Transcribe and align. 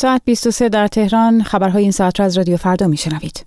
ساعت 0.00 0.22
23 0.24 0.68
در 0.68 0.88
تهران 0.88 1.42
خبرهای 1.42 1.82
این 1.82 1.92
ساعت 1.92 2.20
را 2.20 2.26
از 2.26 2.36
رادیو 2.38 2.56
فردا 2.56 2.86
میشنوید. 2.86 3.44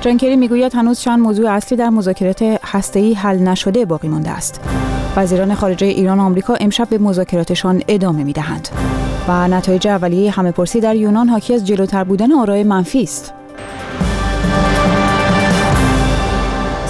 جانکری 0.00 0.36
می‌گوید 0.36 0.74
هنوز 0.74 1.00
چند 1.00 1.18
موضوع 1.18 1.50
اصلی 1.50 1.78
در 1.78 1.90
مذاکرات 1.90 2.42
هسته‌ای 2.64 3.14
حل 3.14 3.38
نشده 3.38 3.84
باقی 3.84 4.08
مانده 4.08 4.30
است. 4.30 4.60
وزیران 5.16 5.54
خارجه 5.54 5.86
ایران 5.86 6.20
و 6.20 6.22
آمریکا 6.22 6.54
امشب 6.54 6.88
به 6.88 6.98
مذاکراتشان 6.98 7.82
ادامه 7.88 8.24
می‌دهند 8.24 8.68
و 9.28 9.48
نتایج 9.48 9.88
اولیه 9.88 10.30
همه 10.30 10.52
پرسی 10.52 10.80
در 10.80 10.96
یونان 10.96 11.28
حاکی 11.28 11.54
از 11.54 11.66
جلوتر 11.66 12.04
بودن 12.04 12.32
آرای 12.32 12.62
منفی 12.62 13.02
است. 13.02 13.32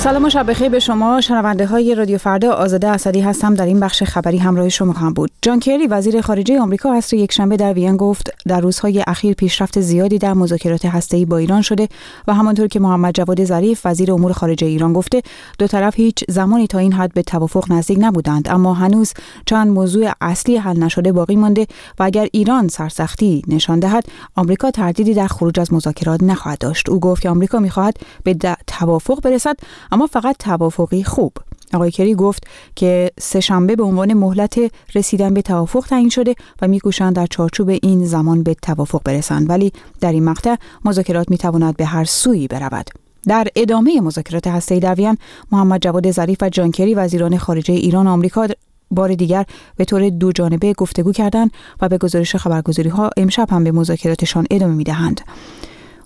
سلام 0.00 0.24
و 0.24 0.30
شب 0.30 0.50
بخیر 0.50 0.68
به 0.68 0.78
شما. 0.78 1.20
شنونده 1.20 1.66
های 1.66 1.94
رادیو 1.94 2.18
فردا 2.18 2.52
آزاده 2.52 2.88
اسدی 2.88 3.20
هستم. 3.20 3.54
در 3.54 3.66
این 3.66 3.80
بخش 3.80 4.02
خبری 4.02 4.38
همراه 4.38 4.68
شما 4.68 4.92
خواهم 4.92 5.12
بود. 5.12 5.30
جان 5.42 5.60
کری 5.60 5.86
وزیر 5.86 6.20
خارجه 6.20 6.60
آمریکا 6.60 6.92
از 6.92 7.14
یک 7.14 7.32
شنبه 7.32 7.56
در 7.56 7.72
وین 7.72 7.96
گفت 7.96 8.30
در 8.46 8.60
روزهای 8.60 9.04
اخیر 9.06 9.34
پیشرفت 9.34 9.80
زیادی 9.80 10.18
در 10.18 10.34
مذاکرات 10.34 10.84
هسته‌ای 10.84 11.24
با 11.24 11.36
ایران 11.36 11.62
شده 11.62 11.88
و 12.28 12.34
همانطور 12.34 12.66
که 12.66 12.80
محمد 12.80 13.14
جواد 13.14 13.44
ظریف 13.44 13.80
وزیر 13.84 14.12
امور 14.12 14.32
خارجه 14.32 14.66
ایران 14.66 14.92
گفته 14.92 15.22
دو 15.58 15.66
طرف 15.66 15.94
هیچ 15.96 16.24
زمانی 16.28 16.66
تا 16.66 16.78
این 16.78 16.92
حد 16.92 17.14
به 17.14 17.22
توافق 17.22 17.72
نزدیک 17.72 17.98
نبودند. 18.00 18.48
اما 18.48 18.74
هنوز 18.74 19.12
چند 19.46 19.68
موضوع 19.68 20.10
اصلی 20.20 20.56
حل 20.56 20.78
نشده 20.78 21.12
باقی 21.12 21.36
مانده 21.36 21.66
و 21.98 22.02
اگر 22.02 22.28
ایران 22.32 22.68
سرسختی 22.68 23.42
نشان 23.48 23.80
دهد 23.80 24.04
آمریکا 24.36 24.70
تردیدی 24.70 25.14
در 25.14 25.26
خروج 25.26 25.60
از 25.60 25.72
مذاکرات 25.72 26.22
نخواهد 26.22 26.58
داشت. 26.58 26.88
او 26.88 27.00
گفت 27.00 27.22
که 27.22 27.28
آمریکا 27.28 27.58
می‌خواهد 27.58 27.96
به 28.24 28.36
توافق 28.66 29.20
برسد 29.20 29.56
اما 29.92 30.06
فقط 30.06 30.36
توافقی 30.38 31.04
خوب. 31.04 31.32
آقای 31.74 31.90
کری 31.90 32.14
گفت 32.14 32.46
که 32.76 33.10
سهشنبه 33.20 33.76
به 33.76 33.82
عنوان 33.82 34.14
مهلت 34.14 34.58
رسیدن 34.94 35.34
به 35.34 35.42
توافق 35.42 35.86
تعیین 35.88 36.08
شده 36.08 36.34
و 36.62 36.68
میکوشند 36.68 37.16
در 37.16 37.26
چارچوب 37.26 37.68
این 37.68 38.04
زمان 38.04 38.42
به 38.42 38.54
توافق 38.54 39.02
برسند. 39.04 39.50
ولی 39.50 39.72
در 40.00 40.12
این 40.12 40.24
مقطع 40.24 40.56
مذاکرات 40.84 41.30
می‌تواند 41.30 41.76
به 41.76 41.84
هر 41.84 42.04
سویی 42.04 42.48
برود. 42.48 42.90
در 43.28 43.48
ادامه 43.56 44.00
مذاکرات 44.00 44.46
هسته‌ای 44.46 44.80
در 44.80 44.94
وین 44.94 45.18
محمد 45.52 45.82
جواد 45.82 46.10
ظریف 46.10 46.38
و 46.40 46.48
جان 46.48 46.70
کری 46.70 46.94
وزیران 46.94 47.38
خارجه 47.38 47.74
ایران 47.74 48.06
و 48.06 48.10
آمریکا 48.10 48.46
بار 48.90 49.14
دیگر 49.14 49.44
به 49.76 49.84
طور 49.84 50.08
دو 50.08 50.32
جانبه 50.32 50.72
گفتگو 50.72 51.12
کردند 51.12 51.50
و 51.80 51.88
به 51.88 51.98
گزارش 51.98 52.36
خبرگزاری 52.36 52.88
ها 52.88 53.10
امشب 53.16 53.50
هم 53.50 53.64
به 53.64 53.72
مذاکراتشان 53.72 54.46
ادامه 54.50 54.74
می‌دهند. 54.74 55.20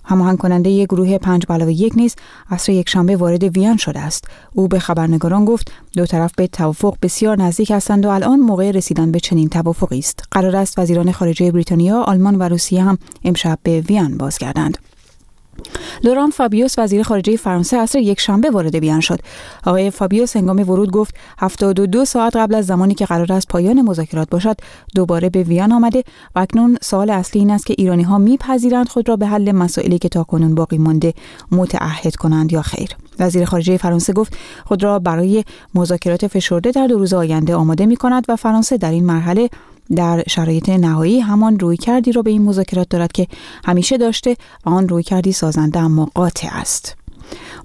هماهنگ 0.05 0.37
کننده 0.37 0.69
یک 0.69 0.89
گروه 0.89 1.17
پنج 1.17 1.45
علاوه 1.49 1.73
یک 1.73 1.93
نیز 1.95 2.15
عصر 2.49 2.71
یکشنبه 2.71 3.15
وارد 3.15 3.57
وین 3.57 3.77
شده 3.77 3.99
است. 3.99 4.27
او 4.53 4.67
به 4.67 4.79
خبرنگاران 4.79 5.45
گفت 5.45 5.71
دو 5.93 6.05
طرف 6.05 6.31
به 6.37 6.47
توافق 6.47 6.97
بسیار 7.01 7.37
نزدیک 7.37 7.71
هستند 7.71 8.05
و 8.05 8.09
الان 8.09 8.39
موقع 8.39 8.71
رسیدن 8.71 9.11
به 9.11 9.19
چنین 9.19 9.49
توافقی 9.49 9.99
است. 9.99 10.23
قرار 10.31 10.55
است 10.55 10.79
وزیران 10.79 11.11
خارجه 11.11 11.51
بریتانیا 11.51 12.01
آلمان 12.01 12.35
و 12.35 12.43
روسیه 12.43 12.83
هم 12.83 12.97
امشب 13.23 13.59
به 13.63 13.81
وین 13.81 14.17
بازگردند. 14.17 14.77
لوران 16.03 16.29
فابیوس 16.29 16.79
وزیر 16.79 17.03
خارجه 17.03 17.35
فرانسه 17.35 17.77
عصر 17.77 17.99
یک 17.99 18.19
شنبه 18.19 18.49
وارد 18.49 18.75
بیان 18.75 18.99
شد. 18.99 19.19
آقای 19.65 19.91
فابیوس 19.91 20.35
هنگام 20.35 20.69
ورود 20.69 20.91
گفت 20.91 21.15
72 21.39 22.05
ساعت 22.05 22.35
قبل 22.35 22.55
از 22.55 22.65
زمانی 22.65 22.93
که 22.93 23.05
قرار 23.05 23.33
است 23.33 23.47
پایان 23.47 23.81
مذاکرات 23.81 24.29
باشد 24.29 24.57
دوباره 24.95 25.29
به 25.29 25.43
ویان 25.43 25.71
آمده 25.71 26.03
و 26.35 26.39
اکنون 26.39 26.77
سوال 26.81 27.09
اصلی 27.09 27.39
این 27.39 27.51
است 27.51 27.65
که 27.65 27.75
ایرانی 27.77 28.03
ها 28.03 28.17
میپذیرند 28.17 28.89
خود 28.89 29.09
را 29.09 29.15
به 29.15 29.27
حل 29.27 29.51
مسائلی 29.51 29.99
که 29.99 30.09
تاکنون 30.09 30.55
باقی 30.55 30.77
مانده 30.77 31.13
متعهد 31.51 32.15
کنند 32.15 32.53
یا 32.53 32.61
خیر. 32.61 32.89
وزیر 33.19 33.45
خارجه 33.45 33.77
فرانسه 33.77 34.13
گفت 34.13 34.37
خود 34.65 34.83
را 34.83 34.99
برای 34.99 35.43
مذاکرات 35.75 36.27
فشرده 36.27 36.71
در 36.71 36.87
دو 36.87 36.97
روز 36.97 37.13
آینده 37.13 37.55
آماده 37.55 37.85
می 37.85 37.95
کند 37.95 38.25
و 38.27 38.35
فرانسه 38.35 38.77
در 38.77 38.91
این 38.91 39.05
مرحله 39.05 39.49
در 39.95 40.23
شرایط 40.29 40.69
نهایی 40.69 41.19
همان 41.19 41.59
روی 41.59 41.77
کردی 41.77 42.11
را 42.11 42.21
به 42.21 42.29
این 42.29 42.41
مذاکرات 42.41 42.89
دارد 42.89 43.11
که 43.11 43.27
همیشه 43.65 43.97
داشته 43.97 44.37
و 44.65 44.69
آن 44.69 44.89
روی 44.89 45.03
کردی 45.03 45.31
سازنده 45.31 45.79
اما 45.79 46.09
قاطع 46.13 46.47
است. 46.51 47.04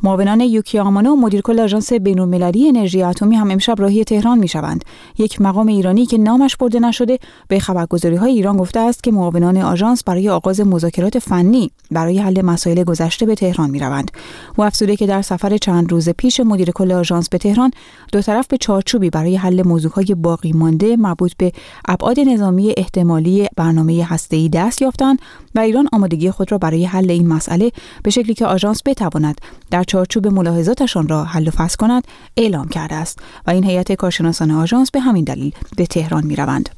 معاونان 0.03 0.41
یوکی 0.41 0.78
آمانو 0.78 1.16
مدیر 1.16 1.41
کل 1.41 1.60
آژانس 1.60 1.93
بین‌المللی 1.93 2.69
انرژی 2.69 3.03
اتمی 3.03 3.37
هم 3.37 3.50
امشب 3.50 3.75
راهی 3.78 4.04
تهران 4.04 4.38
می‌شوند. 4.38 4.84
یک 5.19 5.41
مقام 5.41 5.66
ایرانی 5.66 6.06
که 6.06 6.19
نامش 6.19 6.56
برده 6.56 6.81
نشده 6.81 7.19
به 7.48 7.59
خبرگزاری 7.59 8.16
های 8.16 8.32
ایران 8.32 8.56
گفته 8.56 8.81
است 8.81 9.03
که 9.03 9.10
معاونان 9.10 9.56
آژانس 9.56 10.04
برای 10.04 10.28
آغاز 10.28 10.60
مذاکرات 10.60 11.19
فنی 11.19 11.71
برای 11.91 12.19
حل 12.19 12.43
مسائل 12.43 12.84
گذشته 12.84 13.26
به 13.26 13.34
تهران 13.34 13.71
می‌روند. 13.71 14.10
و 14.59 14.62
افزوده 14.62 14.97
که 14.97 15.06
در 15.06 15.22
سفر 15.22 15.56
چند 15.56 15.92
روز 15.92 16.09
پیش 16.09 16.41
مدیر 16.41 16.71
کل 16.71 16.92
آژانس 16.92 17.28
به 17.28 17.38
تهران 17.38 17.71
دو 18.12 18.22
طرف 18.22 18.47
به 18.47 18.56
چارچوبی 18.56 19.10
برای 19.10 19.37
حل 19.37 19.62
موضوعهای 19.66 20.15
باقی 20.15 20.53
مانده 20.53 20.97
مربوط 20.97 21.32
به 21.38 21.53
ابعاد 21.88 22.21
نظامی 22.21 22.75
احتمالی 22.77 23.48
برنامه 23.56 24.04
هسته‌ای 24.04 24.48
دست 24.48 24.82
یافتند 24.82 25.19
و 25.54 25.60
ایران 25.60 25.88
آمادگی 25.92 26.31
خود 26.31 26.53
را 26.53 26.59
برای 26.59 26.84
حل 26.84 27.10
این 27.10 27.28
مسئله 27.28 27.72
به 28.03 28.10
شکلی 28.10 28.34
که 28.34 28.47
آژانس 28.47 28.82
بتواند 28.87 29.41
در 29.71 29.84
چارچوب 29.84 30.27
ملاحظاتشان 30.27 31.09
را 31.09 31.25
حل 31.25 31.49
و 31.49 31.50
فصل 31.50 31.77
کند 31.77 32.05
اعلام 32.37 32.69
کرده 32.69 32.94
است 32.94 33.19
و 33.47 33.50
این 33.50 33.65
هیئت 33.65 33.93
کارشناسان 33.93 34.50
آژانس 34.50 34.91
به 34.91 35.00
همین 35.00 35.25
دلیل 35.25 35.53
به 35.77 35.87
تهران 35.87 36.27
می 36.27 36.37
روند. 36.37 36.71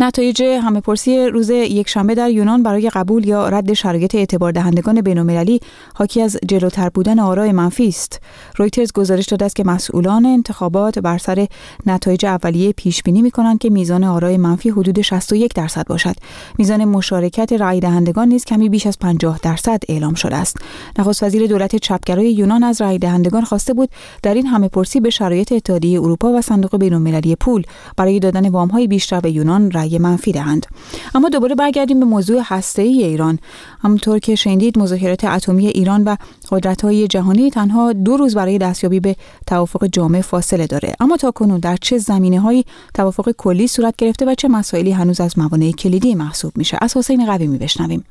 نتایج 0.00 0.42
همه 0.42 0.80
پرسی 0.80 1.26
روز 1.26 1.50
یکشنبه 1.50 2.14
در 2.14 2.30
یونان 2.30 2.62
برای 2.62 2.90
قبول 2.90 3.28
یا 3.28 3.48
رد 3.48 3.72
شرایط 3.72 4.14
اعتبار 4.14 4.52
دهندگان 4.52 5.00
بین‌المللی 5.00 5.60
حاکی 5.94 6.22
از 6.22 6.38
جلوتر 6.48 6.88
بودن 6.88 7.18
آرای 7.18 7.52
منفی 7.52 7.88
است. 7.88 8.20
رویترز 8.56 8.92
گزارش 8.92 9.26
داده 9.26 9.44
است 9.44 9.56
که 9.56 9.64
مسئولان 9.64 10.26
انتخابات 10.26 10.98
بر 10.98 11.18
سر 11.18 11.46
نتایج 11.86 12.26
اولیه 12.26 12.72
پیش 12.72 13.02
بینی 13.02 13.22
می 13.22 13.30
کنند 13.30 13.58
که 13.58 13.70
میزان 13.70 14.04
آرای 14.04 14.36
منفی 14.36 14.70
حدود 14.70 15.00
61 15.00 15.54
درصد 15.54 15.86
باشد. 15.86 16.14
میزان 16.58 16.84
مشارکت 16.84 17.52
رای 17.52 17.80
دهندگان 17.80 18.28
نیز 18.28 18.44
کمی 18.44 18.68
بیش 18.68 18.86
از 18.86 18.98
50 18.98 19.38
درصد 19.42 19.82
اعلام 19.88 20.14
شده 20.14 20.36
است. 20.36 20.56
نخست 20.98 21.22
وزیر 21.22 21.46
دولت 21.46 21.76
چپگرای 21.76 22.32
یونان 22.32 22.62
از 22.62 22.80
رای 22.80 22.98
دهندگان 22.98 23.44
خواسته 23.44 23.74
بود 23.74 23.88
در 24.22 24.34
این 24.34 24.46
همه 24.46 24.68
پرسی 24.68 25.00
به 25.00 25.10
شرایط 25.10 25.52
اتحادیه 25.52 26.00
اروپا 26.00 26.32
و 26.32 26.42
صندوق 26.42 26.76
بین‌المللی 26.76 27.36
پول 27.36 27.62
برای 27.96 28.18
دادن 28.18 28.48
وام‌های 28.48 28.86
بیشتر 28.86 29.20
به 29.20 29.30
یونان 29.30 29.70
رای 29.70 29.87
منفی 29.96 30.32
دهند. 30.32 30.66
اما 31.14 31.28
دوباره 31.28 31.54
برگردیم 31.54 32.00
به 32.00 32.06
موضوع 32.06 32.40
هسته 32.44 32.82
ای 32.82 33.04
ایران. 33.04 33.38
همونطور 33.80 34.18
که 34.18 34.34
شنیدید 34.34 34.78
مذاکرات 34.78 35.24
اتمی 35.24 35.66
ایران 35.66 36.04
و 36.04 36.16
قدرت 36.50 36.84
های 36.84 37.08
جهانی 37.08 37.50
تنها 37.50 37.92
دو 37.92 38.16
روز 38.16 38.34
برای 38.34 38.58
دستیابی 38.58 39.00
به 39.00 39.16
توافق 39.46 39.86
جامع 39.86 40.20
فاصله 40.20 40.66
داره. 40.66 40.94
اما 41.00 41.16
تا 41.16 41.30
کنون 41.30 41.60
در 41.60 41.76
چه 41.76 41.98
زمینه 41.98 42.40
هایی 42.40 42.64
توافق 42.94 43.30
کلی 43.38 43.66
صورت 43.66 43.94
گرفته 43.98 44.26
و 44.26 44.34
چه 44.34 44.48
مسائلی 44.48 44.90
هنوز 44.90 45.20
از 45.20 45.38
موانع 45.38 45.70
کلیدی 45.70 46.14
محسوب 46.14 46.52
میشه؟ 46.56 46.78
از 46.80 46.96
حسین 46.96 47.26
قوی 47.26 47.46
بشنویم 47.46 48.04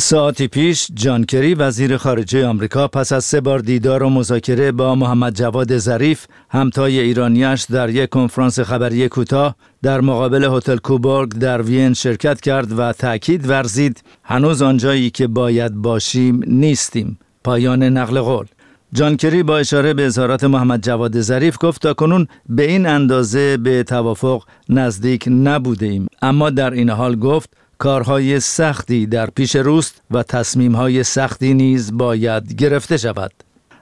ساعتی 0.00 0.48
پیش 0.48 0.86
جان 0.94 1.24
کری 1.24 1.54
وزیر 1.54 1.96
خارجه 1.96 2.46
آمریکا 2.46 2.88
پس 2.88 3.12
از 3.12 3.24
سه 3.24 3.40
بار 3.40 3.58
دیدار 3.58 4.02
و 4.02 4.10
مذاکره 4.10 4.72
با 4.72 4.94
محمد 4.94 5.34
جواد 5.34 5.78
ظریف 5.78 6.26
همتای 6.50 7.00
ایرانیش 7.00 7.62
در 7.62 7.90
یک 7.90 8.08
کنفرانس 8.08 8.60
خبری 8.60 9.08
کوتاه 9.08 9.56
در 9.82 10.00
مقابل 10.00 10.44
هتل 10.44 10.76
کوبورگ 10.76 11.30
در 11.32 11.62
وین 11.62 11.94
شرکت 11.94 12.40
کرد 12.40 12.78
و 12.78 12.92
تاکید 12.92 13.48
ورزید 13.48 14.02
هنوز 14.24 14.62
آنجایی 14.62 15.10
که 15.10 15.26
باید 15.26 15.74
باشیم 15.74 16.40
نیستیم. 16.46 17.18
پایان 17.44 17.82
نقل 17.82 18.20
قول. 18.20 18.46
جان 18.92 19.16
کری 19.16 19.42
با 19.42 19.58
اشاره 19.58 19.94
به 19.94 20.06
اظهارات 20.06 20.44
محمد 20.44 20.82
جواد 20.82 21.20
ظریف 21.20 21.56
گفت 21.60 21.82
تا 21.82 21.94
کنون 21.94 22.26
به 22.48 22.62
این 22.70 22.86
اندازه 22.86 23.56
به 23.56 23.82
توافق 23.82 24.42
نزدیک 24.68 25.24
نبوده 25.30 25.86
ایم. 25.86 26.06
اما 26.22 26.50
در 26.50 26.70
این 26.70 26.90
حال 26.90 27.16
گفت 27.16 27.50
کارهای 27.80 28.40
سختی 28.40 29.06
در 29.06 29.30
پیش 29.30 29.56
روست 29.56 30.02
و 30.10 30.22
تصمیمهای 30.22 31.04
سختی 31.04 31.54
نیز 31.54 31.96
باید 31.96 32.54
گرفته 32.54 32.96
شود. 32.96 33.32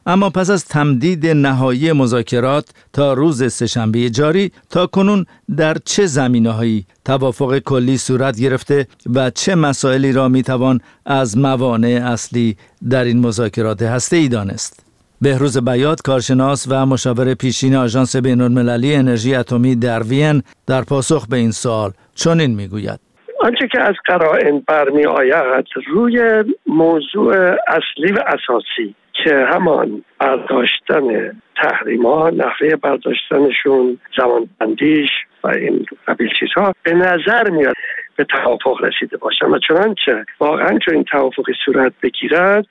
اما 0.06 0.30
پس 0.30 0.50
از 0.50 0.64
تمدید 0.64 1.26
نهایی 1.26 1.92
مذاکرات 1.92 2.68
تا 2.92 3.12
روز 3.12 3.52
سهشنبه 3.52 4.10
جاری 4.10 4.52
تا 4.70 4.86
کنون 4.86 5.26
در 5.56 5.76
چه 5.84 6.06
زمینه 6.06 6.50
هایی 6.50 6.86
توافق 7.04 7.58
کلی 7.58 7.98
صورت 7.98 8.40
گرفته 8.40 8.86
و 9.14 9.30
چه 9.30 9.54
مسائلی 9.54 10.12
را 10.12 10.28
می 10.28 10.42
توان 10.42 10.80
از 11.06 11.38
موانع 11.38 12.00
اصلی 12.04 12.56
در 12.90 13.04
این 13.04 13.20
مذاکرات 13.20 13.82
هسته 13.82 14.16
ای 14.16 14.28
دانست؟ 14.28 14.80
بهروز 15.20 15.58
بیات 15.58 16.02
کارشناس 16.02 16.66
و 16.68 16.86
مشاور 16.86 17.34
پیشین 17.34 17.76
آژانس 17.76 18.16
بین‌المللی 18.16 18.94
انرژی 18.94 19.34
اتمی 19.34 19.76
در 19.76 20.02
وین 20.02 20.42
در 20.66 20.82
پاسخ 20.82 21.26
به 21.26 21.36
این 21.36 21.50
سوال 21.50 21.92
چنین 22.14 22.54
می‌گوید 22.54 23.07
آنچه 23.48 23.68
که 23.68 23.80
از 23.80 23.94
قرائن 24.04 24.58
برمی 24.58 25.06
آید 25.06 25.64
روی 25.86 26.44
موضوع 26.66 27.34
اصلی 27.68 28.12
و 28.12 28.18
اساسی 28.26 28.94
که 29.12 29.46
همان 29.52 30.04
برداشتن 30.18 31.32
تحریم 31.56 32.06
ها 32.06 32.30
نحوه 32.30 32.76
برداشتنشون 32.76 33.98
زمان 34.18 34.48
بندیش 34.60 35.08
و 35.44 35.48
این 35.48 35.86
قبیل 36.06 36.28
چیزها 36.40 36.74
به 36.82 36.92
نظر 36.92 37.50
میاد 37.50 37.74
به 38.16 38.24
توافق 38.24 38.84
رسیده 38.84 39.16
باشن. 39.16 39.46
و 39.46 39.58
چنانچه 39.58 40.24
واقعا 40.40 40.78
چون 40.78 40.94
این 40.94 41.04
توافقی 41.04 41.52
صورت 41.64 41.92
بگیرد 42.02 42.66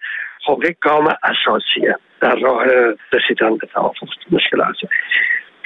خب 0.46 0.64
یک 0.70 0.78
گام 0.82 1.08
اساسیه 1.24 1.96
در 2.22 2.36
راه 2.36 2.66
رسیدن 3.14 3.58
به 3.58 3.68
توافق. 3.68 4.08
مشکل 4.32 4.62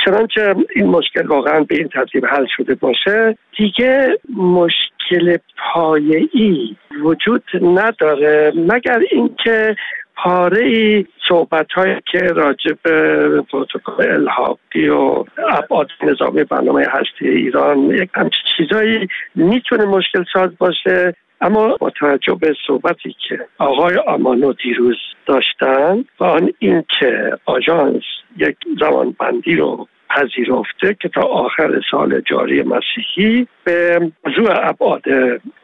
چنانچه 0.06 0.56
این 0.76 0.86
مشکل 0.86 1.28
واقعا 1.28 1.60
به 1.60 1.76
این 1.76 1.88
ترتیب 1.88 2.26
حل 2.26 2.46
شده 2.58 2.76
باشه 2.76 3.38
دیگه 3.58 4.18
مشکل 4.38 5.38
پایه‌ای 5.74 6.76
وجود 7.04 7.44
نداره. 7.62 8.54
مگر 8.56 9.02
اینکه 9.12 9.76
پاره 10.16 10.66
ای 10.66 11.06
صحبت 11.28 11.72
هایی 11.72 11.96
که 12.12 12.20
راجع 12.20 12.72
به 12.84 13.28
پروتکل 13.42 14.12
الحاقی 14.12 14.88
و 14.88 15.24
ابعاد 15.38 15.88
نظامی 16.04 16.44
برنامه 16.44 16.86
هستی 16.90 17.30
ایران 17.30 17.80
یک 17.80 18.10
همچین 18.14 18.42
چیزایی 18.58 19.08
می‌تونه 19.36 19.86
مشکل 19.86 20.24
ساز 20.34 20.50
باشه. 20.58 21.16
اما 21.42 21.78
با 21.80 21.90
توجه 21.90 22.36
به 22.36 22.56
صحبتی 22.68 23.16
که 23.30 23.40
آقای 23.58 23.98
آمانو 23.98 24.54
دیروز 24.54 24.98
داشتن 25.26 26.06
و 26.20 26.24
آن 26.24 26.54
اینکه 26.60 27.38
آژانس 27.46 28.04
یک 28.38 28.56
زمانبندی 28.80 29.56
رو 29.56 29.88
پذیرفته 30.10 30.98
که 31.02 31.10
تا 31.10 31.22
آخر 31.22 31.82
سال 31.92 32.22
جاری 32.22 32.64
مسیحی 32.64 33.48
به 33.64 34.00
موضوع 34.26 34.70
ابعاد 34.70 35.04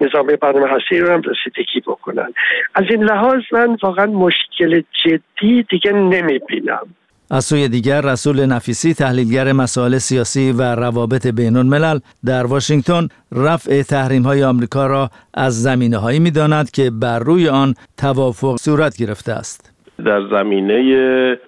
نظام 0.02 0.28
برنامه 0.42 0.68
هستی 0.68 1.00
رو 1.00 1.14
هم 1.14 1.22
رسیدگی 1.22 1.80
بکنن. 1.88 2.34
از 2.76 2.84
این 2.90 3.04
لحاظ 3.04 3.42
من 3.52 3.78
واقعا 3.84 4.06
مشکل 4.06 4.82
جدی 5.06 5.66
دیگه 5.70 5.92
نمی‌بینم. 5.92 6.88
از 7.30 7.46
سوی 7.46 7.68
دیگر 7.68 8.02
رسول 8.02 8.46
نفیسی 8.46 8.94
تحلیلگر 8.94 9.52
مسائل 9.52 9.98
سیاسی 9.98 10.52
و 10.52 10.62
روابط 10.62 11.28
بین 11.28 11.58
الملل 11.58 12.00
در 12.26 12.46
واشنگتن 12.46 13.08
رفع 13.32 13.82
تحریم 13.82 14.24
های 14.24 14.44
آمریکا 14.44 14.88
را 14.88 15.12
از 15.34 15.62
زمینه 15.62 15.98
هایی 15.98 16.20
می 16.20 16.32
داند 16.32 16.72
که 16.72 16.90
بر 16.90 17.20
روی 17.20 17.50
آن 17.50 17.76
توافق 17.98 18.58
صورت 18.62 18.98
گرفته 18.98 19.34
است. 19.34 19.77
در 20.06 20.22
زمینه 20.22 20.80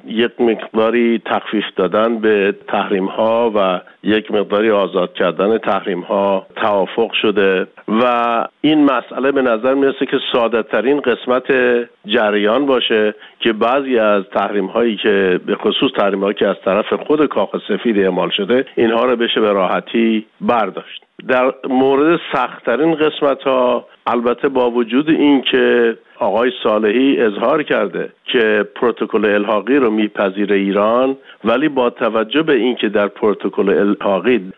یک 0.06 0.32
مقداری 0.42 1.22
تخفیف 1.26 1.66
دادن 1.76 2.20
به 2.20 2.56
تحریم 2.68 3.06
ها 3.06 3.52
و 3.56 3.82
یک 4.04 4.32
مقداری 4.32 4.72
آزاد 4.72 5.14
کردن 5.14 5.58
تحریم 5.58 6.02
ها 6.02 6.48
توافق 6.56 7.12
شده 7.22 7.68
و 7.88 8.46
این 8.62 8.84
مسئله 8.84 9.32
به 9.32 9.42
نظر 9.42 9.74
می‌رسه 9.74 10.06
که 10.06 10.18
ساده 10.34 10.64
ترین 10.64 11.00
قسمت 11.00 11.44
جریان 12.06 12.66
باشه 12.66 13.16
که 13.40 13.54
بعضی 13.54 14.00
از 14.00 14.24
تحریم 14.34 14.66
هایی 14.66 14.98
که 14.98 15.40
به 15.46 15.56
خصوص 15.56 15.92
تحریم 15.98 16.20
هایی 16.20 16.34
که 16.34 16.48
از 16.48 16.56
طرف 16.66 16.94
خود 16.94 17.26
کاخ 17.26 17.50
سفید 17.68 18.00
اعمال 18.00 18.30
شده 18.30 18.66
اینها 18.76 19.06
رو 19.06 19.16
بشه 19.16 19.42
به 19.42 19.52
راحتی 19.52 20.26
برداشت. 20.42 21.04
در 21.28 21.54
مورد 21.70 22.20
سختترین 22.34 22.96
قسمت 22.96 23.44
ها 23.44 23.86
البته 24.10 24.50
با 24.50 24.72
وجود 24.72 25.10
اینکه 25.10 25.98
آقای 26.20 26.52
صالحی 26.64 27.22
اظهار 27.22 27.64
کرده 27.64 28.10
که 28.26 28.66
پروتکل 28.76 29.26
الحاقی 29.26 29.76
رو 29.76 29.92
میپذیره 29.92 30.56
ایران 30.56 31.18
ولی 31.44 31.70
با 31.70 31.90
توجه 31.90 32.44
به 32.44 32.54
اینکه 32.54 32.90
در 32.90 33.08
پروتکل 33.08 33.70
الحاقی 33.70 34.52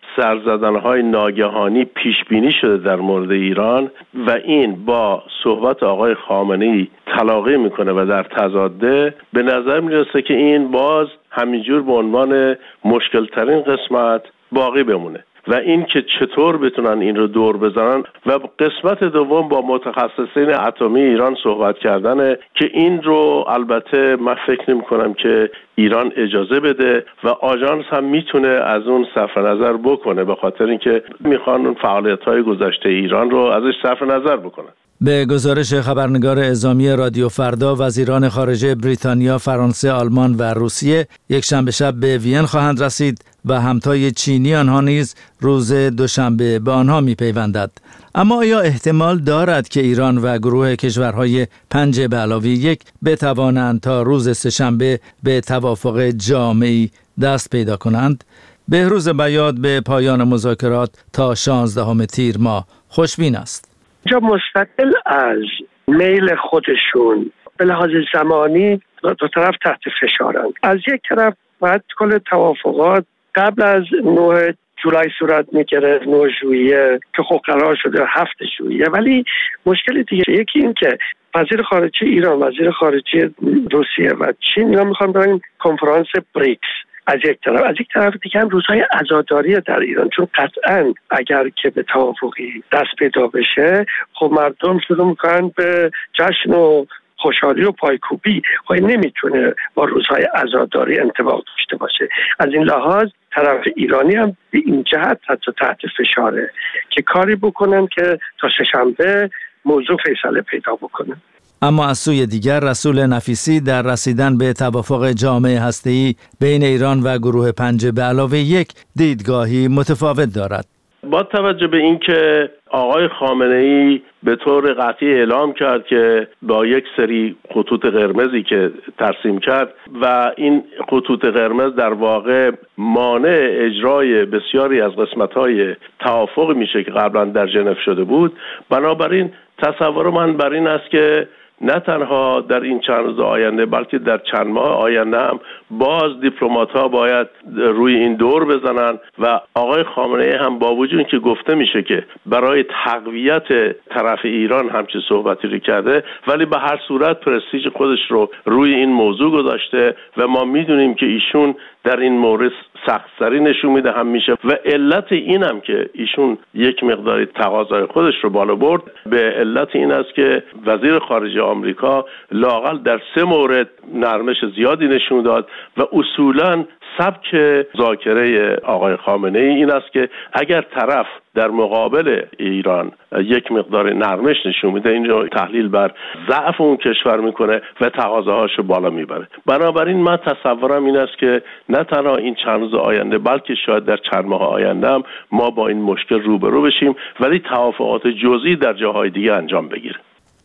های 0.83 1.03
ناگهانی 1.03 1.85
پیش 1.85 2.15
بینی 2.29 2.51
شده 2.61 2.77
در 2.77 2.95
مورد 2.95 3.31
ایران 3.31 3.91
و 4.27 4.31
این 4.31 4.85
با 4.85 5.23
صحبت 5.43 5.83
آقای 5.83 6.13
خامنه 6.13 6.65
ای 6.65 6.87
تلاقی 7.17 7.57
می‌کنه 7.57 7.91
و 7.91 8.05
در 8.05 8.23
تضاده 8.23 9.13
به 9.33 9.43
نظر 9.43 9.79
می‌رسه 9.79 10.21
که 10.21 10.33
این 10.33 10.71
باز 10.71 11.07
همینجور 11.31 11.81
به 11.81 11.91
عنوان 11.93 12.55
مشکل 12.85 13.25
ترین 13.25 13.61
قسمت 13.61 14.21
باقی 14.51 14.83
بمونه. 14.83 15.23
و 15.47 15.55
این 15.55 15.85
که 15.85 16.01
چطور 16.19 16.57
بتونن 16.57 17.01
این 17.01 17.15
رو 17.15 17.27
دور 17.27 17.57
بزنن 17.57 18.03
و 18.25 18.39
قسمت 18.59 19.03
دوم 19.03 19.47
با 19.47 19.61
متخصصین 19.61 20.53
اتمی 20.53 21.01
ایران 21.01 21.37
صحبت 21.43 21.77
کردنه 21.77 22.37
که 22.55 22.69
این 22.73 23.03
رو 23.03 23.45
البته 23.47 24.15
من 24.15 24.35
فکر 24.47 24.71
نمی 24.71 24.81
کنم 24.81 25.13
که 25.13 25.51
ایران 25.75 26.11
اجازه 26.15 26.59
بده 26.59 27.05
و 27.23 27.29
آژانس 27.29 27.85
هم 27.89 28.03
می‌تونه 28.03 28.47
از 28.47 28.87
اون 28.87 29.07
صرف 29.15 29.37
نظر 29.37 29.73
بکنه 29.73 30.23
به 30.23 30.35
خاطر 30.35 30.65
اینکه 30.65 31.03
می‌خوان 31.19 31.73
فعالیت 31.73 32.23
های 32.23 32.41
گذشته 32.41 32.89
ایران 32.89 33.29
رو 33.29 33.37
ازش 33.37 33.73
صرف 33.83 34.01
نظر 34.01 34.37
بکنن. 34.37 34.73
به 35.03 35.25
گزارش 35.25 35.73
خبرنگار 35.73 36.39
اعزامی 36.39 36.89
رادیو 36.89 37.29
فردا 37.29 37.75
وزیران 37.79 38.29
خارجه 38.29 38.75
بریتانیا، 38.75 39.37
فرانسه، 39.37 39.91
آلمان 39.91 40.35
و 40.35 40.41
روسیه 40.41 41.07
یک 41.29 41.45
شنبه 41.45 41.71
شب 41.71 41.93
به 41.93 42.17
وین 42.17 42.45
خواهند 42.45 42.83
رسید 42.83 43.21
و 43.45 43.61
همتای 43.61 44.11
چینی 44.11 44.55
آنها 44.55 44.81
نیز 44.81 45.15
روز 45.39 45.73
دوشنبه 45.73 46.59
به 46.59 46.71
آنها 46.71 47.01
می 47.01 47.15
پیوندد. 47.15 47.71
اما 48.15 48.37
آیا 48.37 48.59
احتمال 48.59 49.19
دارد 49.19 49.69
که 49.69 49.81
ایران 49.81 50.17
و 50.17 50.37
گروه 50.37 50.75
کشورهای 50.75 51.47
پنج 51.69 52.01
به 52.01 52.17
علاوه 52.17 52.47
یک 52.47 52.81
بتوانند 53.05 53.81
تا 53.81 54.01
روز 54.01 54.37
سهشنبه 54.37 54.99
به 55.23 55.41
توافق 55.41 56.09
جامعی 56.09 56.91
دست 57.21 57.49
پیدا 57.49 57.77
کنند؟ 57.77 58.23
بهروز 58.67 59.09
بیاد 59.09 59.61
به 59.61 59.81
پایان 59.81 60.23
مذاکرات 60.23 60.89
تا 61.13 61.35
16 61.35 62.05
تیر 62.05 62.37
ماه 62.37 62.67
خوشبین 62.89 63.35
است. 63.35 63.70
اینجا 64.05 64.19
مستقل 64.19 64.91
از 65.05 65.43
میل 65.87 66.35
خودشون 66.35 67.31
به 67.57 67.65
لحاظ 67.65 67.89
زمانی 68.13 68.81
دو 69.03 69.27
طرف 69.35 69.55
تحت 69.63 69.79
فشارند 70.01 70.53
از 70.63 70.77
یک 70.87 71.01
طرف 71.09 71.33
باید 71.59 71.81
کل 71.97 72.17
توافقات 72.17 73.05
قبل 73.35 73.63
از 73.63 73.83
نوع 74.03 74.51
جولای 74.83 75.09
صورت 75.19 75.45
می‌گرفت 75.53 76.07
نوع 76.07 76.29
ژوئیه 76.41 76.99
که 77.15 77.23
خب 77.23 77.41
قرار 77.45 77.75
شده 77.75 78.05
هفت 78.07 78.37
ژوئیه. 78.57 78.85
ولی 78.85 79.23
مشکل 79.65 80.03
دیگه 80.03 80.23
یکی 80.27 80.59
این 80.59 80.73
که 80.73 80.97
وزیر 81.35 81.61
خارجه 81.61 82.07
ایران 82.07 82.39
وزیر 82.43 82.71
خارجه 82.71 83.31
روسیه 83.71 84.13
و 84.19 84.33
چین 84.53 84.69
اینا 84.69 84.83
می‌خوان 84.83 85.11
برن 85.11 85.41
کنفرانس 85.59 86.07
بریکس. 86.35 86.69
از 87.07 87.19
یک 87.23 87.39
طرف. 87.43 87.63
از 87.63 87.75
یک 87.79 87.87
طرف 87.93 88.13
دیگه 88.21 88.39
هم 88.39 88.49
روزهای 88.49 88.79
عزاداری 88.79 89.59
در 89.59 89.79
ایران 89.79 90.09
چون 90.09 90.27
قطعا 90.35 90.93
اگر 91.09 91.49
که 91.49 91.69
به 91.69 91.83
توافقی 91.83 92.63
دست 92.71 92.95
پیدا 92.99 93.27
بشه 93.27 93.85
خب 94.13 94.31
مردم 94.33 94.79
شروع 94.79 95.07
می‌کنن 95.07 95.51
به 95.55 95.91
جشن 96.13 96.51
و 96.51 96.85
خوشحالی 97.15 97.63
و 97.63 97.71
پایکوبی. 97.71 98.41
خب 98.65 98.73
نمی‌تونه 98.73 99.53
با 99.73 99.85
روزهای 99.85 100.23
عزاداری 100.23 100.99
انتباق 100.99 101.43
داشته 101.57 101.75
باشه. 101.77 102.09
از 102.39 102.47
این 102.53 102.63
لحاظ 102.63 103.09
طرف 103.31 103.67
ایرانی 103.75 104.15
هم 104.15 104.37
به 104.51 104.61
این 104.65 104.83
جهت 104.83 105.19
حتی 105.27 105.51
تحت 105.59 105.77
فشاره 105.97 106.51
که 106.89 107.01
کاری 107.01 107.35
بکنن 107.35 107.87
که 107.87 108.19
تا 108.39 108.47
سهشنبه 108.57 109.29
موضوع 109.65 109.97
فیصله 110.05 110.41
پیدا 110.41 110.75
بکنن 110.75 111.21
اما 111.63 111.85
از 111.85 111.97
سوی 111.97 112.25
دیگر 112.25 112.59
رسول 112.59 113.05
نفیسی 113.05 113.61
در 113.61 113.81
رسیدن 113.81 114.37
به 114.37 114.53
توافق 114.53 115.11
جامعه 115.11 115.59
هسته‌ای 115.59 116.15
بین 116.41 116.63
ایران 116.63 117.03
و 117.03 117.17
گروه 117.17 117.51
پنجه 117.51 117.91
به 117.91 118.01
علاوه 118.01 118.37
یک 118.37 118.67
دیدگاهی 118.95 119.67
متفاوت 119.67 120.29
دارد. 120.35 120.65
با 121.03 121.23
توجه 121.23 121.67
به 121.67 121.77
اینکه 121.77 122.49
آقای 122.69 123.07
خامنه 123.07 123.55
ای 123.55 124.01
به 124.23 124.35
طور 124.35 124.73
قطعی 124.73 125.13
اعلام 125.13 125.53
کرد 125.53 125.85
که 125.85 126.27
با 126.41 126.65
یک 126.65 126.83
سری 126.97 127.35
خطوط 127.53 127.85
قرمزی 127.85 128.43
که 128.43 128.71
ترسیم 128.97 129.39
کرد 129.39 129.73
و 130.01 130.31
این 130.37 130.63
خطوط 130.89 131.25
قرمز 131.25 131.75
در 131.75 131.93
واقع 131.93 132.51
مانع 132.77 133.49
اجرای 133.51 134.25
بسیاری 134.25 134.81
از 134.81 134.91
قسمت 134.91 135.33
های 135.33 135.75
توافق 135.99 136.55
میشه 136.55 136.83
که 136.83 136.91
قبلا 136.91 137.25
در 137.25 137.47
ژنو 137.47 137.75
شده 137.85 138.03
بود 138.03 138.33
بنابراین 138.69 139.31
تصور 139.57 140.09
من 140.09 140.37
بر 140.37 140.53
این 140.53 140.67
است 140.67 140.89
که 140.91 141.27
نه 141.61 141.79
تنها 141.79 142.41
در 142.41 142.59
این 142.59 142.79
چند 142.79 143.05
روز 143.05 143.19
آینده 143.19 143.65
بلکه 143.65 143.97
در 143.97 144.17
چند 144.17 144.47
ماه 144.47 144.77
آینده 144.77 145.19
هم 145.19 145.39
باز 145.71 146.19
دیپلمات 146.21 146.71
ها 146.71 146.87
باید 146.87 147.27
روی 147.55 147.95
این 147.95 148.15
دور 148.15 148.45
بزنن 148.45 148.99
و 149.19 149.39
آقای 149.53 149.83
خامنه 149.83 150.37
هم 150.41 150.59
با 150.59 150.75
وجود 150.75 151.07
که 151.07 151.19
گفته 151.19 151.55
میشه 151.55 151.83
که 151.83 152.05
برای 152.25 152.65
تقویت 152.85 153.47
طرف 153.89 154.19
ایران 154.23 154.69
همچی 154.69 154.99
صحبتی 155.09 155.47
رو 155.47 155.59
کرده 155.59 156.03
ولی 156.27 156.45
به 156.45 156.57
هر 156.57 156.79
صورت 156.87 157.19
پرستیج 157.19 157.67
خودش 157.69 157.99
رو 158.09 158.29
روی 158.45 158.73
این 158.73 158.89
موضوع 158.89 159.31
گذاشته 159.31 159.95
و 160.17 160.27
ما 160.27 160.43
می‌دونیم 160.45 160.93
که 160.93 161.05
ایشون 161.05 161.55
در 161.83 161.99
این 161.99 162.17
مورد 162.17 162.51
سختسری 162.85 163.39
نشون 163.39 163.71
میده 163.71 163.91
هم 163.91 164.07
میشه 164.07 164.37
و 164.43 164.51
علت 164.65 165.11
این 165.11 165.43
هم 165.43 165.61
که 165.61 165.89
ایشون 165.93 166.37
یک 166.53 166.83
مقداری 166.83 167.25
تقاضای 167.25 167.85
خودش 167.85 168.13
رو 168.23 168.29
بالا 168.29 168.55
برد 168.55 168.81
به 169.05 169.17
علت 169.17 169.75
این 169.75 169.91
است 169.91 170.13
که 170.15 170.43
وزیر 170.65 170.99
خارجه 170.99 171.41
آمریکا 171.41 172.05
لاقل 172.31 172.77
در 172.77 173.01
سه 173.15 173.23
مورد 173.23 173.69
نرمش 173.93 174.37
زیادی 174.55 174.87
نشون 174.87 175.23
داد 175.23 175.49
و 175.77 175.83
اصولا 175.93 176.65
سبک 176.97 177.35
ذاکره 177.77 178.55
آقای 178.55 178.95
خامنه 178.95 179.39
ای 179.39 179.47
این 179.47 179.71
است 179.71 179.91
که 179.91 180.09
اگر 180.33 180.61
طرف 180.61 181.05
در 181.35 181.47
مقابل 181.47 182.21
ایران 182.37 182.91
یک 183.17 183.51
مقدار 183.51 183.93
نرمش 183.93 184.35
نشون 184.45 184.73
میده 184.73 184.89
اینجا 184.89 185.27
تحلیل 185.27 185.67
بر 185.67 185.91
ضعف 186.29 186.61
اون 186.61 186.77
کشور 186.77 187.19
می‌کنه 187.19 187.61
و 187.81 187.89
تقاضاهاش 187.89 188.51
رو 188.57 188.63
بالا 188.63 188.89
می‌بره. 188.89 189.27
بنابراین 189.45 189.97
من 189.97 190.17
تصورم 190.17 190.85
این 190.85 190.97
است 190.97 191.17
که 191.17 191.41
نه 191.69 191.83
تنها 191.83 192.15
این 192.15 192.35
چند 192.35 192.59
روز 192.59 192.73
آینده 192.73 193.17
بلکه 193.17 193.55
شاید 193.55 193.85
در 193.85 193.97
چند 194.11 194.25
ماه 194.25 194.41
آینده 194.41 194.87
هم 194.87 195.03
ما 195.31 195.49
با 195.49 195.67
این 195.67 195.81
مشکل 195.81 196.21
روبرو 196.21 196.61
بشیم 196.61 196.95
ولی 197.19 197.39
توافقات 197.39 198.07
جزئی 198.07 198.55
در 198.55 198.73
جاهای 198.73 199.09
دیگه 199.09 199.33
انجام 199.33 199.67
بگیره 199.67 199.95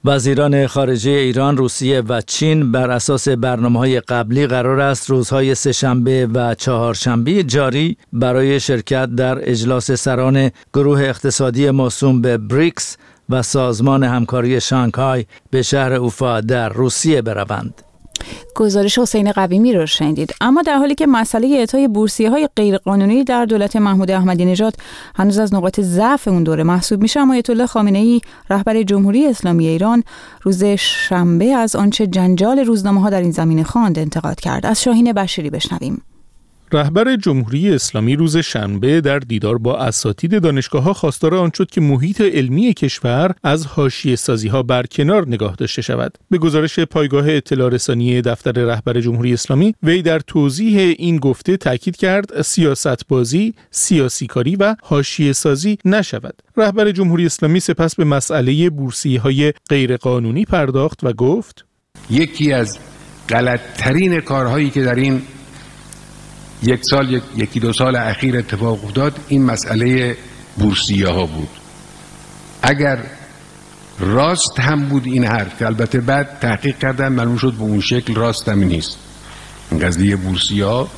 وزیران 0.07 0.67
خارجه 0.67 1.11
ایران، 1.11 1.57
روسیه 1.57 2.01
و 2.01 2.21
چین 2.21 2.73
بر 2.73 2.91
اساس 2.91 3.29
برنامه 3.29 3.79
های 3.79 4.01
قبلی 4.01 4.47
قرار 4.47 4.81
است 4.81 5.11
روزهای 5.11 5.55
سهشنبه 5.55 6.27
و 6.27 6.55
چهارشنبه 6.55 7.43
جاری 7.43 7.97
برای 8.13 8.61
شرکت 8.61 9.07
در 9.07 9.51
اجلاس 9.51 9.91
سران 9.91 10.51
گروه 10.75 11.01
اقتصادی 11.01 11.71
موسوم 11.71 12.21
به 12.21 12.39
بریکس 12.39 12.97
و 13.29 13.43
سازمان 13.43 14.05
همکاری 14.05 14.61
شانگهای 14.61 15.25
به 15.51 15.63
شهر 15.63 15.93
اوفا 15.93 16.41
در 16.41 16.69
روسیه 16.69 17.23
بروند. 17.23 17.86
گزارش 18.55 18.99
حسین 18.99 19.33
قویمی 19.33 19.73
رو 19.73 19.87
شنیدید. 19.87 20.35
اما 20.41 20.63
در 20.63 20.77
حالی 20.77 20.95
که 20.95 21.07
مسئله 21.07 21.49
اعطای 21.49 21.89
بورسیه 21.89 22.31
های 22.31 22.49
غیرقانونی 22.57 23.25
در 23.25 23.45
دولت 23.45 23.77
محمود 23.77 24.11
احمدی 24.11 24.45
نژاد 24.45 24.75
هنوز 25.15 25.39
از 25.39 25.55
نقاط 25.55 25.81
ضعف 25.81 26.29
اون 26.29 26.43
دوره 26.43 26.63
محسوب 26.63 27.03
میشه 27.03 27.21
اما 27.21 27.35
آیت 27.35 27.51
الله 27.51 27.67
خامنه 27.67 27.99
ای 27.99 28.21
رهبر 28.51 28.83
جمهوری 28.83 29.27
اسلامی 29.27 29.67
ایران 29.67 30.03
روز 30.43 30.65
شنبه 30.65 31.45
از 31.45 31.77
آنچه 31.77 32.07
جنجال 32.07 32.59
روزنامه 32.59 33.01
ها 33.01 33.11
در 33.11 33.21
این 33.21 33.31
زمینه 33.31 33.65
خواند 33.65 33.99
انتقاد 33.99 34.41
کرد. 34.41 34.67
از 34.67 34.83
شاهین 34.83 35.13
بشیری 35.13 35.51
بشنویم. 35.51 36.03
رهبر 36.73 37.17
جمهوری 37.17 37.75
اسلامی 37.75 38.17
روز 38.17 38.37
شنبه 38.37 39.01
در 39.01 39.19
دیدار 39.19 39.59
با 39.59 39.79
اساتید 39.79 40.43
دانشگاه 40.43 40.83
ها 40.83 40.93
خواستار 40.93 41.35
آن 41.35 41.51
شد 41.55 41.71
که 41.71 41.81
محیط 41.81 42.21
علمی 42.21 42.75
کشور 42.75 43.35
از 43.43 43.67
حاشیه 43.67 44.17
سازی 44.17 44.49
ها 44.49 44.63
برکنار 44.63 45.29
نگاه 45.29 45.55
داشته 45.55 45.83
شود. 45.83 46.19
به 46.31 46.39
گزارش 46.39 46.79
پایگاه 46.79 47.31
اطلاع 47.31 47.71
رسانی 47.71 48.23
دفتر 48.23 48.53
رهبر 48.53 49.01
جمهوری 49.01 49.33
اسلامی 49.33 49.75
وی 49.83 50.03
در 50.03 50.19
توضیح 50.19 50.95
این 50.99 51.17
گفته 51.17 51.57
تاکید 51.57 51.97
کرد 51.97 52.43
سیاست 52.43 53.09
بازی، 53.09 53.55
سیاسی 53.71 54.27
کاری 54.27 54.57
و 54.57 54.77
حاشیه 54.83 55.33
سازی 55.33 55.79
نشود. 55.85 56.43
رهبر 56.57 56.91
جمهوری 56.91 57.27
اسلامی 57.27 57.61
سپس 57.61 57.95
به 57.95 58.05
مسئله 58.05 58.71
بورسی 58.71 59.17
های 59.17 59.53
غیرقانونی 59.71 60.45
پرداخت 60.45 61.05
و 61.05 61.13
گفت 61.13 61.65
یکی 62.11 62.53
از 62.53 62.79
غلطترین 63.29 64.21
کارهایی 64.21 64.71
که 64.71 64.85
در 64.85 64.95
این 64.95 65.23
یک 66.63 66.85
سال 66.85 67.21
یکی 67.37 67.61
دو 67.61 67.73
سال 67.73 67.97
اخیر 67.97 68.37
اتفاق 68.37 68.85
افتاد 68.85 69.19
این 69.29 69.43
مسئله 69.43 70.17
بورسیه 70.57 71.09
ها 71.09 71.27
بود. 71.27 71.49
اگر 72.63 72.99
راست 73.99 74.61
هم 74.61 74.85
بود 74.89 75.07
این 75.07 75.25
حرف 75.25 75.59
که 75.59 75.67
البته 75.67 76.01
بعد 76.01 76.39
تحقیق 76.41 76.79
کردن 76.79 77.09
معلوم 77.09 77.37
شد 77.37 77.53
به 77.53 77.63
اون 77.63 77.81
شکل 77.81 78.15
راست 78.15 78.49
هم 78.49 78.63
نیست. 78.63 78.97
این 79.71 79.81
قضیه 79.81 80.17
بورسیه 80.17 80.65
ها 80.65 80.89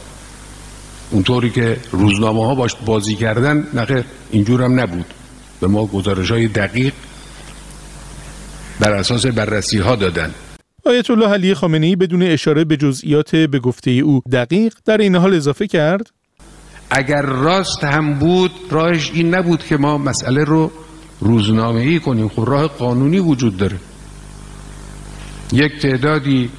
اونطوری 1.10 1.50
که 1.50 1.76
روزنامه 1.92 2.46
ها 2.46 2.54
باش 2.54 2.74
بازی 2.86 3.14
کردن 3.14 3.66
نخیر 3.74 4.04
اینجور 4.30 4.62
هم 4.62 4.80
نبود. 4.80 5.14
به 5.60 5.66
ما 5.66 5.86
گزارش 5.86 6.30
های 6.30 6.48
دقیق 6.48 6.92
بر 8.80 8.92
اساس 8.92 9.26
بررسی 9.26 9.78
ها 9.78 9.96
دادن. 9.96 10.34
آیت 10.88 11.10
الله 11.10 11.28
علی 11.28 11.54
خامنه 11.54 11.86
ای 11.86 11.96
بدون 11.96 12.22
اشاره 12.22 12.64
به 12.64 12.76
جزئیات 12.76 13.36
به 13.36 13.58
گفته 13.58 13.90
او 13.90 14.22
دقیق 14.32 14.74
در 14.84 14.98
این 14.98 15.16
حال 15.16 15.34
اضافه 15.34 15.66
کرد. 15.66 16.10
اگر 16.90 17.22
راست 17.22 17.84
هم 17.84 18.18
بود 18.18 18.50
راهش 18.70 19.10
این 19.14 19.34
نبود 19.34 19.64
که 19.64 19.76
ما 19.76 19.98
مسئله 19.98 20.44
رو 20.44 20.70
روزنامه 21.20 21.80
ای 21.80 22.00
کنیم 22.00 22.28
خب 22.28 22.44
راه 22.46 22.66
قانونی 22.66 23.18
وجود 23.18 23.56
داره. 23.56 23.76
یک 25.52 25.78
تعدادی 25.82 26.50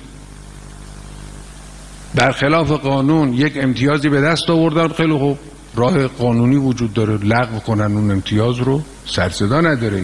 خلاف 2.35 2.71
قانون 2.71 3.33
یک 3.33 3.53
امتیازی 3.57 4.09
به 4.09 4.21
دست 4.21 4.49
آوردن 4.49 4.87
خیلی 4.87 5.17
خوب. 5.17 5.37
راه 5.75 6.07
قانونی 6.07 6.55
وجود 6.55 6.93
داره. 6.93 7.17
لغو 7.17 7.59
کنن 7.59 7.95
اون 7.95 8.11
امتیاز 8.11 8.57
رو. 8.57 8.81
سرصدا 9.05 9.61
نداره. 9.61 10.03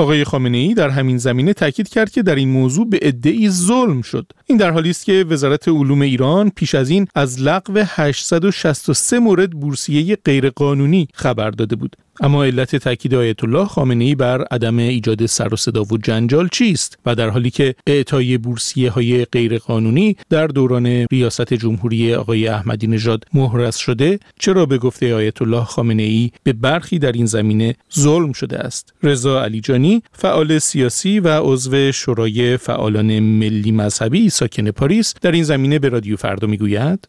آقای 0.00 0.24
خامنه 0.24 0.58
ای 0.58 0.74
در 0.74 0.88
همین 0.88 1.18
زمینه 1.18 1.52
تاکید 1.52 1.88
کرد 1.88 2.10
که 2.10 2.22
در 2.22 2.34
این 2.34 2.48
موضوع 2.48 2.90
به 2.90 2.98
ادعی 3.02 3.50
ظلم 3.50 4.02
شد. 4.02 4.32
این 4.46 4.58
در 4.58 4.70
حالی 4.70 4.90
است 4.90 5.04
که 5.04 5.24
وزارت 5.28 5.68
علوم 5.68 6.00
ایران 6.00 6.50
پیش 6.50 6.74
از 6.74 6.90
این 6.90 7.06
از 7.14 7.40
لغو 7.40 7.82
863 7.86 9.18
مورد 9.18 9.50
بورسیه 9.50 10.18
غیرقانونی 10.24 11.08
خبر 11.14 11.50
داده 11.50 11.76
بود. 11.76 11.96
اما 12.20 12.44
علت 12.44 12.76
تاکید 12.76 13.14
آیت 13.14 13.44
الله 13.44 13.64
خامنه 13.64 14.04
ای 14.04 14.14
بر 14.14 14.44
عدم 14.44 14.78
ایجاد 14.78 15.26
سر 15.26 15.54
و 15.54 15.56
صدا 15.56 15.82
و 15.82 15.98
جنجال 15.98 16.48
چیست؟ 16.48 16.98
و 17.06 17.14
در 17.14 17.28
حالی 17.28 17.50
که 17.50 17.74
اعطای 17.86 18.38
بورسیه 18.38 18.90
های 18.90 19.24
غیرقانونی 19.24 20.16
در 20.30 20.46
دوران 20.46 20.86
ریاست 20.86 21.54
جمهوری 21.54 22.14
آقای 22.14 22.48
احمدی 22.48 22.86
نژاد 22.86 23.24
مهرس 23.34 23.76
شده 23.76 24.18
چرا 24.38 24.66
به 24.66 24.78
گفته 24.78 25.14
آیت 25.14 25.42
الله 25.42 25.64
خامنه 25.64 26.02
ای 26.02 26.30
به 26.42 26.52
برخی 26.52 26.98
در 26.98 27.12
این 27.12 27.26
زمینه 27.26 27.74
ظلم 27.98 28.32
شده 28.32 28.58
است؟ 28.58 28.94
رضا 29.02 29.42
علیجانی 29.42 30.02
فعال 30.12 30.58
سیاسی 30.58 31.20
و 31.20 31.40
عضو 31.42 31.92
شورای 31.92 32.56
فعالان 32.56 33.20
ملی 33.20 33.72
مذهبی 33.72 34.30
ساکن 34.30 34.70
پاریس 34.70 35.14
در 35.22 35.32
این 35.32 35.44
زمینه 35.44 35.78
به 35.78 35.88
رادیو 35.88 36.16
فردا 36.16 36.48
می‌گوید 36.48 37.08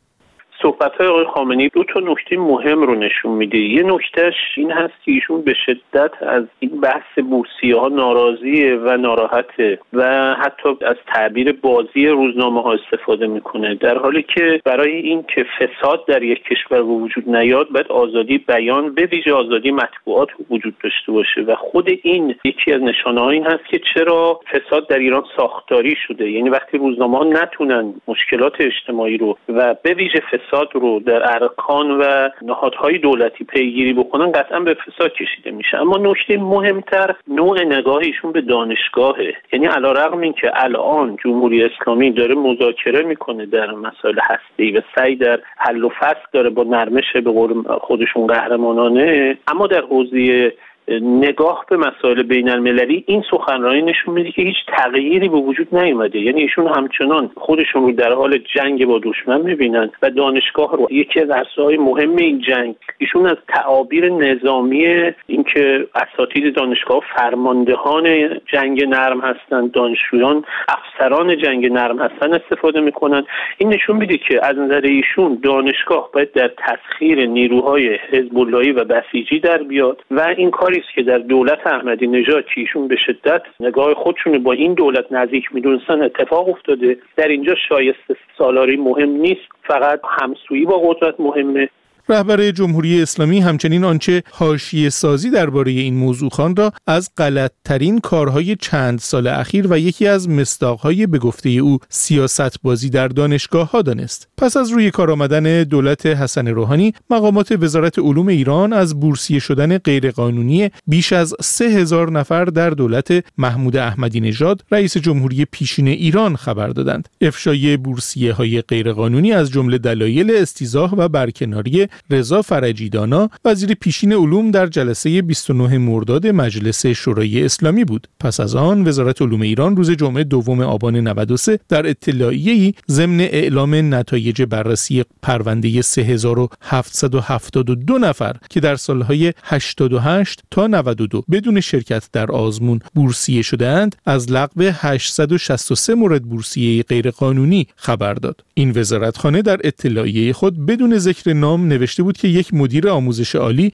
صحبت 0.62 0.96
های 0.96 1.08
آقای 1.08 1.25
خامنه‌ای 1.25 1.70
دو 1.70 1.84
تا 1.84 2.00
نکته 2.00 2.38
مهم 2.38 2.82
رو 2.82 2.96
نشون 2.96 3.32
میده. 3.32 3.58
یه 3.58 3.84
نکتهش 3.84 4.34
این 4.58 4.72
هست 4.72 4.94
که 5.06 5.12
ایشون 5.12 5.41
به 5.41 5.53
شدت 5.65 6.12
از 6.22 6.44
این 6.60 6.82
بحث 6.82 7.20
بورسیه 7.30 7.75
ها 7.75 7.88
ناراضیه 7.88 8.75
و 8.75 8.98
ناراحته 8.98 9.80
و 9.94 10.34
حتی 10.34 10.70
از 10.82 10.96
تعبیر 11.08 11.51
بازی 11.51 12.08
روزنامه 12.08 12.62
ها 12.62 12.74
استفاده 12.74 13.27
می‌کنه. 13.27 13.75
در 13.75 13.98
حالی 13.98 14.24
که 14.36 14.62
برای 14.65 14.96
این 14.96 15.24
که 15.36 15.46
فساد 15.60 16.06
در 16.06 16.24
یک 16.24 16.44
کشور 16.44 16.82
وجود 16.82 17.30
نیاد 17.30 17.70
باید 17.70 17.88
آزادی 17.88 18.38
بیان 18.38 18.94
به 18.94 19.06
ویژه 19.06 19.34
آزادی 19.34 19.72
مطبوعات 19.72 20.30
وجود 20.50 20.74
داشته 20.84 21.12
باشه 21.12 21.41
و 21.41 21.56
خود 21.56 21.89
این 22.03 22.36
یکی 22.46 22.74
از 22.74 22.82
نشانه 22.82 23.22
این 23.22 23.46
هست 23.46 23.65
که 23.65 23.82
چرا 23.94 24.39
فساد 24.51 24.88
در 24.88 25.00
ایران 25.00 25.24
ساختاری 25.38 25.96
شده. 26.08 26.32
یعنی 26.32 26.50
وقتی 26.50 26.77
روزنامه 26.77 27.18
ها 27.18 27.24
نتونن 27.24 27.94
مشکلات 28.08 28.53
اجتماعی 28.60 29.18
رو 29.18 29.38
و 29.50 29.75
به 29.84 29.94
ویژه 29.94 30.20
فساد 30.32 30.50
فساد 30.51 30.70
رو 30.74 31.00
در 31.00 31.34
ارکان 31.34 31.91
و 31.91 32.29
نهادهای 32.41 32.98
دولتی 32.98 33.43
پیگیری 33.43 33.93
بکنن 33.93 34.31
قطعا 34.31 34.60
به 34.60 34.74
فساد 34.74 35.13
کشیده 35.13 35.51
میشه. 35.51 35.77
اما 35.77 35.98
نکته 35.98 36.38
مهمتر 36.38 37.15
نوع 37.27 37.63
نگاهیشون 37.63 38.31
به 38.31 38.41
دانشگاهه. 38.41 39.34
یعنی 39.53 39.65
علا 39.65 39.91
رقم 39.91 40.20
این 40.20 40.34
که 40.34 40.51
الان 40.53 41.17
جمهوری 41.24 41.63
اسلامی 41.63 42.12
داره 42.12 42.36
مذاکره 42.36 43.03
می‌کنه 43.03 43.46
در 43.46 43.72
مسائل 43.72 44.20
هستی 44.22 44.72
و 44.72 44.81
سعی 44.96 45.15
در 45.15 45.39
حل 45.58 45.84
و 45.84 45.89
فصل 45.89 46.27
داره 46.34 46.50
با 46.50 46.63
نرمش 46.63 47.13
به 47.13 47.31
قول 47.31 47.63
خودشون 47.63 48.27
قهرمانانه 48.27 49.38
اما 49.48 49.67
در 49.67 49.81
حوزه 49.81 50.53
نگاه 51.00 51.66
به 51.70 51.78
مسائل 51.78 52.24
بین 52.24 52.50
المللی 52.50 53.04
این 53.08 53.24
سخنرانی 53.32 53.82
نشون 53.82 54.14
میده 54.14 54.32
که 54.32 54.42
هیچ 54.42 54.58
تغییری 54.68 55.30
به 55.30 55.38
وجود 55.38 55.76
نیومده. 55.76 56.20
یعنی 56.20 56.42
ایشون 56.42 56.68
همچنان 56.68 57.32
خودشون 57.36 57.82
رو 57.84 57.92
در 57.92 58.14
حال 58.14 58.38
جنگ 58.56 58.86
با 58.86 59.00
دشمن 59.04 59.42
می‌بینن 59.42 59.90
و 60.02 60.10
دانشگاه 60.10 60.78
رو. 60.78 60.88
یکی 60.92 61.20
از 61.20 61.30
های 61.58 61.78
مهم 61.78 62.16
این 62.16 62.40
جنگ 62.40 62.76
ایشون 62.98 63.26
از 63.28 63.38
تعابیر 63.48 64.10
نظامی 64.10 64.86
اینکه 65.28 65.88
اساتید 65.96 66.56
دانشگاه 66.56 67.02
فرماندهان 67.16 68.30
جنگ 68.54 68.84
نرم 68.84 69.22
هستند 69.22 69.72
دانشجویان 69.72 70.46
افسران 70.68 71.38
جنگ 71.38 71.72
نرم 71.72 72.00
هستن 72.00 72.34
استفاده 72.34 72.82
می‌کنن. 72.82 73.24
این 73.58 73.70
نشون 73.70 73.98
میده 73.98 74.18
که 74.18 74.46
از 74.46 74.58
نظر 74.58 74.82
ایشون 74.82 75.40
دانشگاه 75.44 76.10
باید 76.14 76.32
در 76.32 76.52
تسخیر 76.58 77.26
نیروهای 77.26 78.00
حزب 78.12 78.38
و 78.38 78.84
بسیجی 78.84 79.40
در 79.40 79.58
بیاد 79.58 80.04
و 80.12 80.22
این 80.38 80.52
کاری 80.52 80.81
است 80.82 80.96
که 80.96 81.04
در 81.04 81.18
دولت 81.18 81.68
احمدی 81.68 82.08
نژاد 82.08 82.46
که 82.46 82.62
ایشون 82.62 82.88
به 82.88 82.96
شدت 82.96 83.42
نگاه 83.60 83.94
خودشون 83.94 84.44
با 84.44 84.52
این 84.52 84.74
دولت 84.74 85.12
نزدیک 85.12 85.56
می‌دونستن 85.56 86.02
اتفاق 86.02 86.50
افتاده. 86.50 86.98
در 87.16 87.28
اینجا 87.28 87.56
شایسته 87.70 88.16
سالاری 88.38 88.78
مهم 88.78 89.10
نیست. 89.10 89.42
فقط 89.64 90.02
همسویی 90.20 90.66
با 90.66 90.78
قدرت 90.78 91.20
مهمه. 91.20 91.70
رهبر 92.12 92.51
جمهوری 92.51 93.01
اسلامی 93.01 93.39
همچنین 93.39 93.84
آنچه 93.84 94.24
حاشیه 94.32 94.89
سازی 94.89 95.30
درباره 95.30 95.72
این 95.72 95.94
موضوع 95.94 96.30
خان 96.30 96.56
را 96.56 96.74
از 96.88 97.10
غلطترین 97.18 98.00
کارهای 98.00 98.56
چند 98.56 99.00
سال 99.00 99.27
اخیر 99.27 99.68
و 99.70 99.80
یکی 99.80 100.08
از 100.08 100.30
مستاقهای 100.30 101.08
به 101.08 101.20
گفته 101.20 101.50
او 101.50 101.80
سیاست 101.89 102.62
بازی 102.62 102.89
در 102.89 103.08
دانشگاه 103.08 103.72
ها 103.72 103.82
دانست. 103.82 104.27
پس 104.38 104.58
از 104.58 104.70
روی 104.70 104.91
کار 104.91 105.12
آمدن 105.12 105.63
دولت 105.63 106.06
حسن 106.06 106.48
روحانی 106.48 106.94
مقامات 107.10 107.51
وزارت 107.51 108.00
علوم 108.00 108.27
ایران 108.27 108.74
از 108.74 109.00
بورسیه 109.00 109.39
شدن 109.39 109.77
غیرقانونی 109.77 110.70
بیش 110.88 111.13
از 111.13 111.36
سه 111.41 111.65
هزار 111.65 112.12
نفر 112.12 112.46
در 112.46 112.70
دولت 112.70 113.24
محمود 113.38 113.77
احمدی 113.77 114.20
نژاد 114.20 114.63
رئیس 114.72 114.98
جمهوری 114.98 115.46
پیشین 115.46 115.88
ایران 115.88 116.36
خبر 116.36 116.68
دادند. 116.68 117.10
افشای 117.22 117.77
بورسیه 117.77 118.34
های 118.34 118.62
غیرقانونی 118.62 119.34
از 119.34 119.51
جمله 119.51 119.77
دلایل 119.77 120.32
استیزاه 120.36 120.96
و 120.98 121.08
برکناری 121.08 121.88
رضا 122.10 122.41
فرجیدانا 122.41 123.29
وزیر 123.46 123.74
پیشین 123.74 124.13
علوم 124.13 124.51
در 124.51 124.67
جلسه 124.67 125.22
29 125.22 125.77
مرداد 125.77 126.27
مجلس 126.27 126.86
شورای 126.86 127.46
اسلامی 127.46 127.86
بود. 127.86 128.08
پس 128.20 128.39
از 128.39 128.55
آن 128.55 128.88
وزارت 128.88 129.22
علوم 129.22 129.41
ایران 129.41 129.77
روز 129.77 129.91
جمعه 129.91 130.24
دوم 130.24 130.62
آبان 130.62 130.96
93 130.96 131.60
در 131.70 131.88
اطلاعیه‌ای 131.88 132.74
ضمن 132.89 133.20
اعلام 133.20 133.93
نتایج 133.93 134.41
بررسی 134.41 135.03
پرونده 135.22 135.81
3772 135.81 137.98
نفر 137.98 138.36
که 138.50 138.60
در 138.60 138.75
سالهای 138.75 139.34
88 139.43 140.41
تا 140.51 140.67
92 140.67 141.24
بدون 141.31 141.60
شرکت 141.60 142.10
در 142.13 142.31
آزمون 142.31 142.79
بورسیه 142.96 143.41
شدهاند 143.41 143.96
از 144.05 144.31
لغو 144.31 144.72
863 144.74 145.96
مورد 145.96 146.24
بورسیه 146.24 146.84
غیرقانونی 146.84 147.67
خبر 147.75 148.13
داد. 148.13 148.43
این 148.53 148.72
وزارتخانه 148.75 149.41
در 149.41 149.60
اطلاعیه 149.63 150.34
خود 150.34 150.65
بدون 150.65 150.98
ذکر 150.98 151.34
نام 151.34 151.74
نوشته 151.92 152.04
بود 152.04 152.18
که 152.18 152.28
یک 152.28 152.54
مدیر 152.54 152.90
آموزش 152.90 153.36
عالی 153.36 153.70